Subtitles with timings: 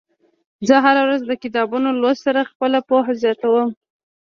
[0.67, 3.69] زه هره ورځ د کتابونو لوستلو سره خپله پوهه زياتوم.